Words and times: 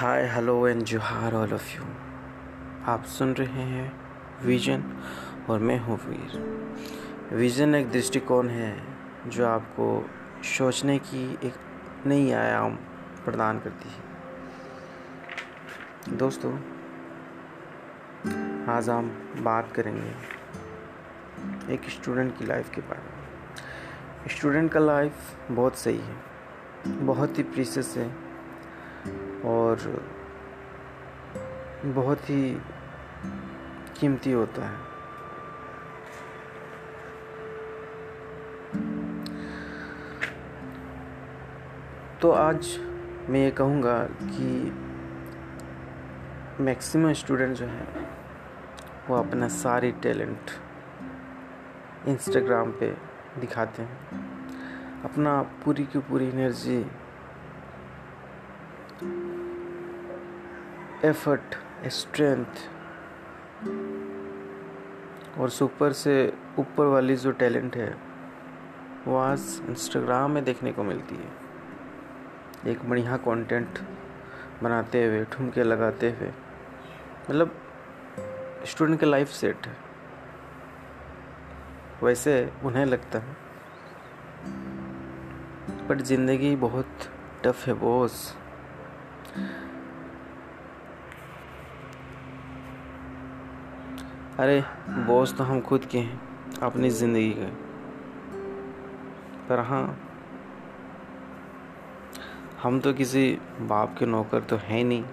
Hi 0.00 0.26
hello 0.26 0.68
and 0.68 0.82
Johar 0.82 1.34
all 1.34 1.52
of 1.52 1.76
you 1.76 1.82
आप 2.88 3.04
सुन 3.04 3.34
रहे 3.34 3.62
हैं 3.62 3.92
विजन 4.44 4.84
और 5.50 5.58
मैं 5.58 5.78
हूँ 5.78 5.98
वीर। 6.06 6.38
विजन 7.32 7.74
एक 7.74 7.90
दृष्टिकोण 7.90 8.48
है 8.48 8.82
जो 9.26 9.46
आपको 9.46 10.10
सोचने 10.48 10.98
की 10.98 11.38
एक 11.44 11.54
नई 12.06 12.32
आयाम 12.32 12.76
प्रदान 13.24 13.58
करती 13.58 13.88
है। 13.88 14.02
दोस्तों, 16.16 16.52
आज 18.74 18.88
हम 18.88 19.36
बात 19.40 19.72
करेंगे 19.72 20.14
एक 21.74 21.90
स्टूडेंट 21.90 22.38
की 22.38 22.46
लाइफ 22.46 22.70
के 22.74 22.80
बारे 22.80 23.02
में। 23.02 24.28
स्टूडेंट 24.28 24.72
का 24.72 24.80
लाइफ 24.80 25.14
बहुत 25.50 25.76
सही 25.76 25.98
है, 25.98 26.16
बहुत 27.06 27.38
ही 27.38 27.42
प्रीसियस 27.42 27.96
है। 27.96 28.29
और 29.44 30.04
बहुत 31.84 32.30
ही 32.30 32.60
कीमती 34.00 34.32
होता 34.32 34.68
है। 34.68 34.90
तो 42.22 42.30
आज 42.30 42.78
मैं 43.28 43.44
ये 43.44 43.50
कहूँगा 43.50 44.04
कि 44.04 44.72
मैक्सिमम 46.60 47.12
स्टूडेंट 47.12 47.56
जो 47.56 47.66
है, 47.66 47.86
वो 49.10 49.16
अपना 49.16 49.48
सारी 49.48 49.92
टैलेंट 49.92 50.50
इंस्टाग्राम 52.08 52.72
पे 52.72 52.96
दिखाते 53.38 53.82
हैं। 53.82 53.98
अपना 55.02 55.42
पूरी 55.42 55.84
की 55.84 55.98
पूरी 55.98 56.28
एनर्जी 56.28 56.86
एफर्ट 61.04 61.54
स्ट्रेंथ 61.88 62.58
और 65.38 65.50
सुपर 65.50 65.92
से 65.92 66.32
ऊपर 66.58 66.86
वाली 66.86 67.16
जो 67.16 67.30
टैलेंट 67.32 67.76
है, 67.76 67.96
वो 69.06 69.16
आज 69.16 69.40
इंस्टाग्राम 69.68 70.30
में 70.30 70.42
देखने 70.44 70.72
को 70.72 70.82
मिलती 70.82 71.16
है। 71.16 72.72
एक 72.72 72.88
बढ़िया 72.90 73.16
कंटेंट 73.16 73.78
बनाते 74.62 75.04
हुए, 75.04 75.24
ठुमके 75.24 75.62
लगाते 75.62 76.10
हुए 76.10 76.28
मतलब 77.30 77.54
स्टूडेंट 78.66 79.00
का 79.00 79.06
लाइफ 79.06 79.28
सेट 79.30 79.66
है। 79.66 79.76
वैसे 82.02 82.52
उन्हें 82.64 82.84
लगता 82.86 83.18
है 83.18 83.36
बट 85.88 86.02
ज़िंदगी 86.02 86.54
बहुत 86.56 87.08
टफ 87.44 87.66
है 87.66 87.74
बॉस 87.74 88.36
अरे 94.40 94.60
बॉस 95.06 95.36
तो 95.36 95.44
हम 95.44 95.60
खुद 95.60 95.84
के 95.84 95.98
हैं, 95.98 96.20
अपनी 96.62 96.90
ज़िंदगी 96.90 97.30
के। 97.30 97.46
पर 99.48 99.58
हाँ 99.58 99.98
हम 102.62 102.78
तो 102.80 102.92
किसी 102.92 103.38
बाप 103.60 103.94
के 103.98 104.06
नौकर 104.06 104.40
तो 104.40 104.56
हैं 104.56 104.84
नहीं। 104.84 105.04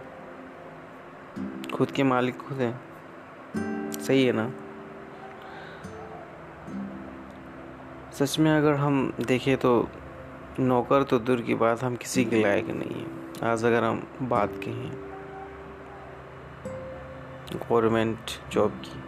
खुद 1.74 1.92
के 1.92 2.04
मालिक 2.04 2.38
खुद 2.38 2.58
हैं। 2.58 3.92
सही 3.92 4.26
है 4.26 4.32
ना? 4.32 4.50
सच 8.14 8.40
में 8.40 8.52
अगर 8.58 8.76
हम 8.76 9.14
देखें 9.22 9.58
तो 9.58 9.90
नौकर 10.60 11.04
तो 11.04 11.20
दूर 11.20 11.42
की 11.42 11.56
बात 11.56 11.84
हम 11.84 11.96
किसी 11.96 12.26
के 12.26 12.42
लायक 12.44 12.70
नहीं 12.70 13.04
है। 13.04 13.52
आज 13.52 13.66
अगर 13.66 13.84
हम 13.84 14.02
बात 14.22 14.54
कहें, 14.64 14.92
गवर्नमेंट 17.54 18.32
जॉब 18.52 18.82
की 18.86 19.04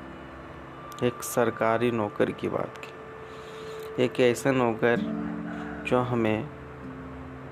एक 1.04 1.24
सरकारी 1.24 1.92
नौकर 1.92 2.32
की 2.32 2.50
बात 2.50 2.78
की। 2.78 4.04
एक 4.04 4.20
ऐसा 4.20 4.52
नौकर 4.52 5.02
जो 5.88 6.00
हमें 6.00 6.50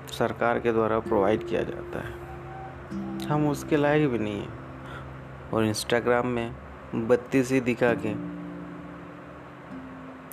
सरकार 0.08 0.58
के 0.58 0.72
द्वारा 0.72 0.98
प्रोवाइड 0.98 1.46
किया 1.48 1.62
जाता 1.62 1.98
है। 1.98 3.26
हम 3.26 3.48
उसके 3.48 3.76
लायक 3.76 4.08
भी 4.08 4.18
नहीं 4.18 4.40
हैं। 4.40 5.50
और 5.52 5.64
इंस्टाग्राम 5.64 6.26
में 6.26 6.54
बत्तीस 6.94 7.52
ही 7.52 7.60
दिखा 7.60 7.92
के 7.94 8.08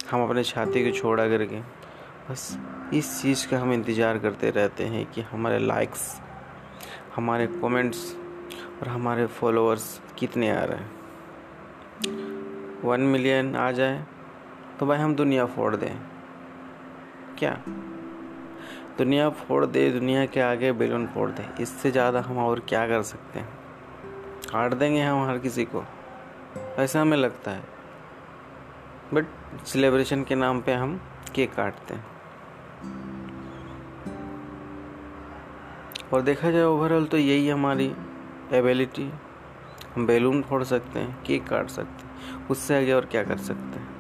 हम 0.09 0.23
अपने 0.23 0.43
छाती 0.43 0.83
को 0.85 0.97
छोड़ा 0.97 1.27
करके 1.27 1.59
बस 2.29 2.57
इस 2.93 3.21
चीज़ 3.21 3.47
का 3.47 3.59
हम 3.59 3.73
इंतज़ार 3.73 4.17
करते 4.17 4.49
रहते 4.49 4.83
हैं 4.83 5.05
कि 5.05 5.21
हमारे 5.21 5.59
लाइक्स 5.59 6.21
हमारे 7.15 7.47
कमेंट्स 7.47 8.15
और 8.81 8.87
हमारे 8.87 9.25
फॉलोअर्स 9.25 10.01
कितने 10.19 10.49
आ 10.49 10.63
रहे 10.63 10.77
हैं। 10.77 12.44
वन 12.83 13.01
मिलियन 13.01 13.55
आ 13.55 13.71
जाए 13.71 14.03
तो 14.79 14.85
भाई 14.85 14.97
हम 14.97 15.15
दुनिया 15.15 15.45
फोड़ 15.45 15.75
दें। 15.75 15.97
क्या? 17.39 17.51
दुनिया 18.97 19.29
फोड़ 19.29 19.65
दे, 19.65 19.89
दुनिया 19.91 20.25
के 20.25 20.39
आगे 20.39 20.71
बैलून 20.71 21.07
फोड़ 21.07 21.29
दें। 21.31 21.55
इससे 21.55 21.91
ज़्यादा 21.91 22.21
हम 22.21 22.37
और 22.37 22.59
क्या 22.59 22.87
कर 22.87 23.01
सकते 23.03 23.39
हैं? 23.39 23.47
काट 24.51 24.73
देंगे 24.73 25.01
हम 25.01 25.23
हर 25.29 25.37
किसी 25.37 25.65
को। 25.65 25.83
ऐसा 26.79 27.01
हमें 27.01 27.17
लगता 27.17 27.51
है। 27.51 27.63
बट 29.13 29.65
सेलिब्रेशन 29.65 30.23
के 30.23 30.35
नाम 30.35 30.61
पे 30.61 30.73
हम 30.73 30.99
केक 31.35 31.53
काटते 31.53 31.93
हैं। 31.93 32.05
और 36.13 36.21
देखा 36.21 36.51
जाए 36.51 36.63
ओवरऑल 36.63 37.05
तो 37.05 37.17
यही 37.17 37.49
हमारी 37.49 37.93
एबिलिटी 38.53 39.11
हम 39.95 40.07
बैलून 40.07 40.41
फोड़ 40.41 40.63
सकते 40.63 40.99
हैं, 40.99 41.23
केक 41.23 41.47
काट 41.47 41.69
सकते 41.69 42.04
हैं। 42.04 42.04
उससे 42.51 42.77
आगे 42.77 42.93
और 42.93 43.05
क्या 43.05 43.23
कर 43.23 43.37
सकते 43.37 43.79
हैं? 43.79 43.95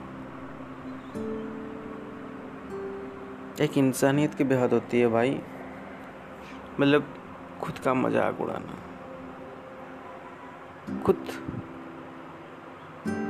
एक 3.61 3.77
इंसानियत 3.77 4.33
की 4.33 4.43
बेहद 4.43 4.73
होती 4.73 4.99
है 4.99 5.07
भाई। 5.07 5.41
मतलब 6.79 7.15
खुद 7.61 7.79
का 7.79 7.93
मज़ाक 7.93 8.41
उड़ाना। 8.41 8.77
खुद 11.05 11.27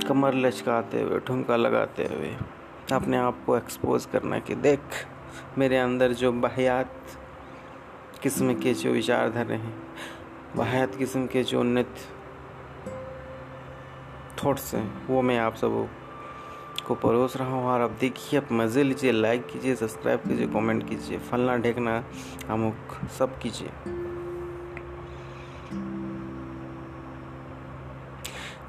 कमर 0.08 0.34
लचकाते 0.34 1.02
हुए, 1.02 1.20
ठुमका 1.20 1.56
लगाते 1.56 2.04
हुए, 2.04 2.38
अपने 2.94 3.18
आप 3.18 3.44
को 3.46 3.58
एक्सपोज 3.58 4.06
करना 4.06 4.40
कि 4.40 4.56
देख, 4.56 4.80
मेरे 5.58 5.78
अंदर 5.78 6.12
जो 6.12 6.32
बहयात 6.32 6.96
किस्म 8.24 8.54
के 8.54 8.74
जो 8.74 8.92
विचारधारे 8.92 9.56
हैं, 9.56 9.84
बहयात 10.56 10.96
किस्म 10.96 11.26
के 11.28 11.44
जो 11.44 11.60
उन्नत 11.60 11.96
थॉट्स 14.46 14.74
हैं, 14.76 15.08
वो 15.08 15.22
मैं 15.22 15.38
आप 15.40 15.56
सबको 15.56 16.96
परोस 16.96 17.36
रहा 17.38 17.54
हूँ। 17.54 17.66
और 17.66 17.82
अब 17.82 17.98
देखिए, 18.00 18.40
आप 18.40 18.52
मज़े 18.52 18.84
लीजिए 18.84 19.12
लाइक 19.12 19.46
कीजिए 19.48 19.76
सब्सक्राइब 19.76 20.28
कीजिए 20.28 20.48
कमेंट 20.48 20.88
कीजिए, 20.90 21.18
फलना 21.22 21.58
ढेकना 21.58 22.04
अमुक 22.50 22.94
सब 23.18 23.38
कीजिए। 23.40 23.70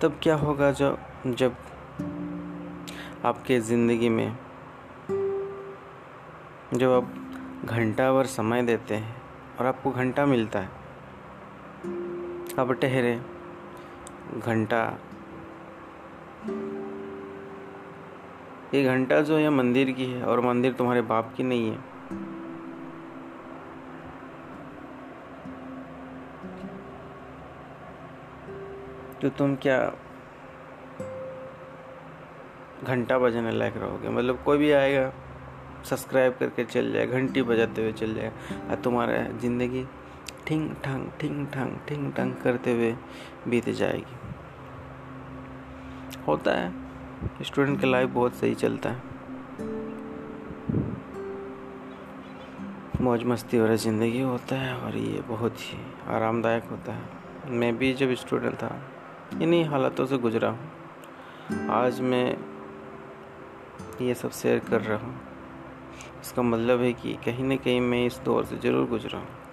तब 0.03 0.19
क्या 0.23 0.35
होगा 0.37 0.71
जब 0.73 0.99
जब 1.27 1.57
आपके 3.25 3.59
ज़िंदगी 3.61 4.09
में, 4.09 4.37
जब 6.75 6.91
आप 6.91 7.13
घंटा 7.65 8.13
भर 8.13 8.27
समय 8.27 8.63
देते 8.63 8.95
हैं 8.95 9.17
और 9.59 9.67
आपको 9.67 9.91
घंटा 9.93 10.27
मिलता 10.27 10.59
है 10.59 10.85
अब 12.59 12.73
ठहरे, 12.73 13.21
घंटा 14.39 14.83
ये 18.75 18.83
घंटा 18.85 19.21
जो 19.21 19.37
है 19.37 19.51
मंदिर 19.51 19.91
की 19.91 20.05
है 20.05 20.23
और 20.23 20.41
मंदिर 20.41 20.73
तुम्हारे 20.73 21.03
बाप 21.03 21.33
की 21.37 21.43
नहीं 21.43 21.71
है। 21.71 21.79
तो 29.21 29.29
तुम 29.29 29.55
क्या 29.57 29.79
घंटा 32.85 33.19
बजाने 33.19 33.51
लायक 33.51 33.77
रहोगे? 33.77 34.09
मतलब 34.09 34.43
कोई 34.45 34.59
भी 34.59 34.71
आएगा 34.73 35.13
सब्सक्राइब 35.85 36.37
करके 36.41 36.65
चल 36.65 36.93
जाए 36.93 37.07
घंटी 37.07 37.43
बजाते 37.43 37.83
हुए 37.83 37.93
चल 37.93 38.15
जाएगा। 38.15 38.71
और 38.71 38.77
तुम्हारा 38.77 39.23
ज़िंदगी 39.39 39.85
ठिंग 40.47 40.71
ठंग 40.85 41.11
ठिंग 41.21 41.47
ठंग 41.47 41.77
ठिंग 41.89 42.13
ठंग 42.13 42.35
करते 42.35 42.73
हुए 42.73 42.95
बीत 43.49 43.69
जाएगी। 43.71 44.16
होता 46.29 46.53
है। 46.53 47.45
स्टूडेंट 47.45 47.81
की 47.81 47.87
लाइफ 47.87 48.11
बहुत 48.11 48.35
सही 48.35 48.55
चलता 48.55 48.91
है। 48.91 49.15
मौज 53.01 53.25
मस्ती 53.25 53.59
वाला 53.59 53.75
ज़िंदगी 53.75 54.21
होता 54.21 54.57
है 54.57 54.75
और 54.77 54.97
ये 54.97 55.21
बहुत 55.29 55.61
ही 55.61 55.79
आरामदायक 56.09 56.65
होता 56.65 56.93
है। 56.93 57.51
मैं 57.51 57.77
भी 57.79 57.93
जब 57.95 58.15
स्टूडेंट 58.15 58.55
था, 58.55 58.75
इन्हीं 59.43 59.65
हालातों 59.65 60.07
से 60.07 60.19
गुजरा 60.19 60.49
हूँ। 60.49 61.69
आज 61.71 62.01
मैं 62.01 62.37
ये 64.03 64.15
सब 64.15 64.31
शेयर 64.33 64.59
कर 64.59 64.81
रहा 64.81 64.99
हूँ। 64.99 65.15
इसका 66.23 66.43
मतलब 66.43 66.81
है 66.81 66.93
कि 66.93 67.13
कहीं 67.25 67.45
ना 67.45 67.57
कहीं 67.57 67.81
मैं 67.81 68.07
इस 68.07 68.21
दौर 68.25 68.45
से 68.45 68.57
ज़रूर 68.59 68.89
गुजरा 68.89 69.19
हूँ। 69.19 69.46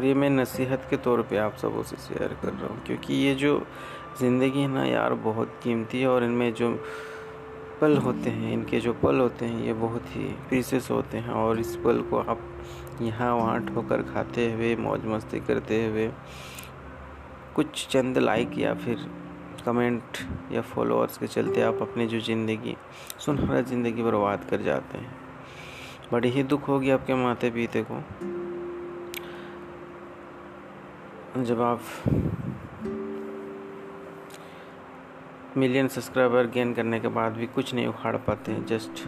और 0.00 0.04
ये 0.06 0.12
मैं 0.14 0.28
नसीहत 0.30 0.86
के 0.90 0.96
तौर 0.96 1.20
पे 1.22 1.36
आप 1.36 1.56
सबों 1.56 1.82
से 1.82 1.96
शेयर 1.96 2.36
कर 2.42 2.48
रहा 2.48 2.66
हूँ, 2.66 2.82
क्योंकि 2.84 3.14
ये 3.14 3.34
जो 3.34 3.50
ज़िंदगी 4.20 4.60
है 4.60 4.68
ना 4.68 4.84
यार, 4.84 5.14
बहुत 5.14 5.58
कीमती 5.62 6.00
है 6.00 6.06
और 6.08 6.24
इनमें 6.24 6.52
जो 6.54 6.70
पल 7.80 7.96
होते 7.96 8.30
हैं, 8.30 8.52
इनके 8.52 8.80
जो 8.80 8.92
पल 9.02 9.20
होते 9.20 9.44
हैं, 9.44 9.64
ये 9.64 9.72
बहुत 9.74 10.06
ही 10.06 10.24
प्रीसियस 10.48 10.90
होते 10.90 11.18
हैं। 11.18 11.32
और 11.32 11.60
इस 11.60 11.76
पल 11.76 12.00
को 12.10 12.18
आप 12.18 12.40
यहाँ 13.02 13.34
वहाँ 13.34 13.60
ठोकर 13.66 14.02
खाते 14.04 14.50
हुए, 14.52 14.74
मौज 14.76 15.04
मस्ती 15.06 15.40
करते 15.40 15.84
हुए, 15.86 16.10
कुछ 17.56 17.86
चंद 17.90 18.18
लाइक 18.18 18.58
या 18.58 18.74
फिर 18.76 19.06
कमेंट 19.66 20.18
या 20.52 20.62
फॉलोअर्स 20.64 21.18
के 21.18 21.26
चलते 21.28 21.62
आप 21.62 21.82
अपनी 21.82 22.06
जो 22.06 22.20
ज़िंदगी, 22.22 22.76
सुनहरा 23.18 23.60
ज़िंदगी 23.62 24.02
बर्बाद 24.02 24.48
कर 24.50 24.62
जाते 24.62 24.98
हैं। 24.98 25.16
बड़ी 26.12 26.30
ही 26.30 26.42
दुख 26.44 26.68
होगी 26.68 26.90
आपके 26.90 27.14
माते 27.14 27.50
पीते 27.50 27.82
को। 27.82 28.02
जब 31.36 31.60
आप 31.62 31.80
मिलियन 35.56 35.88
सब्सक्राइबर 35.88 36.46
गेन 36.46 36.72
करने 36.74 36.98
के 37.00 37.08
बाद 37.08 37.32
भी 37.32 37.46
कुछ 37.46 37.72
नहीं 37.74 37.86
उखाड़ 37.86 38.16
पाते 38.16 38.52
हैं 38.52 38.64
जस्ट 38.66 39.02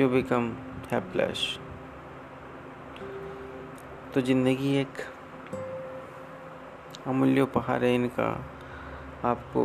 यू 0.00 0.08
बिकम 0.08 0.48
हेल्पलेस 0.92 1.42
तो 4.14 4.20
ज़िंदगी 4.20 4.74
एक 4.76 5.02
अमूल्य 7.06 7.40
उपहार 7.40 7.84
है, 7.84 7.94
इनका 7.94 8.28
आपको 9.24 9.64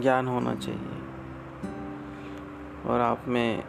ज्ञान 0.00 0.26
होना 0.28 0.54
चाहिए। 0.54 1.00
और 2.88 3.00
आप 3.00 3.28
में 3.28 3.64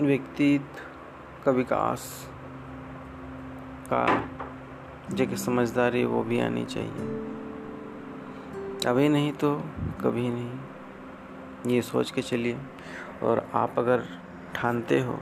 व्यक्तित्व 0.00 0.90
का 1.44 1.50
विकास 1.50 2.30
का 3.92 4.28
जो 5.14 5.36
समझदारी 5.36 6.04
वो 6.04 6.22
भी 6.22 6.40
आनी 6.40 6.64
चाहिए। 6.64 7.28
अभी 8.86 9.08
नहीं 9.08 9.32
तो 9.32 9.58
कभी 10.00 10.28
नहीं। 10.28 10.60
ये 11.66 11.82
सोच 11.82 12.10
के 12.10 12.22
चलिए। 12.22 12.58
और 13.22 13.50
आप 13.54 13.78
अगर 13.78 14.04
ठानते 14.54 15.00
हो, 15.00 15.20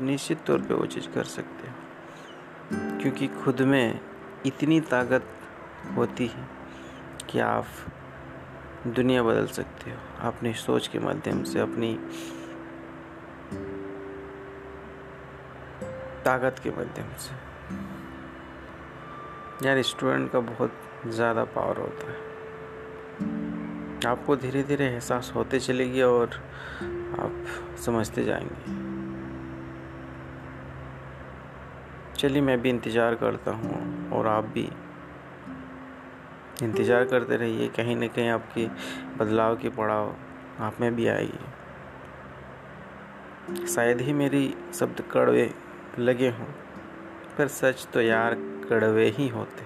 निश्चित 0.00 0.44
तौर 0.46 0.60
पे 0.60 0.74
वो 0.74 0.86
चीज़ 0.86 1.08
कर 1.08 1.24
सकते 1.24 1.68
हो। 1.68 1.74
क्योंकि 3.00 3.28
खुद 3.28 3.62
में 3.62 4.00
इतनी 4.46 4.80
ताकत 4.80 5.24
होती 5.96 6.26
है 6.26 6.48
कि 7.30 7.38
आप 7.38 7.66
दुनिया 8.86 9.22
बदल 9.22 9.46
सकते 9.46 9.90
हो। 9.90 9.96
अपनी 10.20 10.54
सोच 10.54 10.88
के 10.88 10.98
माध्यम 10.98 11.42
से 11.42 11.60
अपनी 11.60 11.98
ताकत 16.24 16.58
के 16.58 16.70
माध्यम 16.70 17.08
से। 17.18 17.32
यार 19.66 19.82
स्टूडेंट 19.82 20.30
का 20.32 20.40
बहुत 20.40 20.72
ज़्यादा 21.06 21.44
पावर 21.44 21.76
होता 21.76 22.06
है। 22.06 22.16
आपको 24.06 24.36
धीरे 24.36 24.62
धीरे 24.62 24.86
एहसास 24.86 25.32
होते 25.34 25.58
चलेगी 25.60 26.02
और 26.02 26.28
आप 27.20 27.32
समझते 27.84 28.24
जाएँगे। 28.24 28.72
चलिए, 32.14 32.42
मैं 32.42 32.60
भी 32.62 32.68
इंतज़ार 32.68 33.14
करता 33.14 33.50
हूँ 33.50 34.10
और 34.10 34.26
आप 34.26 34.44
भी 34.44 34.68
इंतज़ार 36.62 37.04
करते 37.04 37.36
रहिए। 37.36 37.68
कहीं 37.68 37.96
ना 37.96 38.06
कहीं 38.06 38.28
आपकी 38.28 38.66
बदलाव 39.16 39.56
की 39.56 39.68
पड़ाव 39.68 40.14
आप 40.60 40.80
में 40.80 40.94
भी 40.96 41.06
आएगी। 41.08 41.38
शायद 43.66 44.00
ही 44.00 44.12
मेरी 44.12 44.54
शब्द 44.74 45.00
कड़वे 45.12 45.46
लगे 45.98 46.28
हों। 46.28 46.46
पर 47.38 47.48
सच 47.48 47.88
तो 47.94 48.00
यार 48.00 48.34
कड़वे 48.70 49.08
ही 49.08 49.28
होते। 49.28 49.64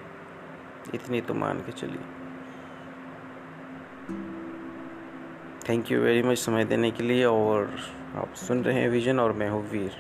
इतनी 0.95 1.21
तो 1.21 1.35
मान 1.35 1.59
के 1.59 1.73
चलिए। 1.73 2.03
थैंक 5.69 5.93
यू 5.93 6.01
वेरी 6.01 6.23
मच 6.23 6.39
समय 6.39 6.65
देने 6.65 6.91
के 6.91 7.03
लिए 7.03 7.25
और 7.25 7.79
आप 8.15 8.35
सुन 8.35 8.65
रहे 8.65 8.81
हैं 8.81 8.89
विजन 8.89 9.21
और 9.21 9.33
मैं 9.33 9.51
हूँ 9.51 9.71
वीर। 9.71 9.93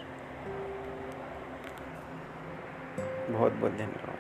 बहुत 3.31 3.53
बहुत 3.53 3.73
धन्यवाद। 3.73 4.18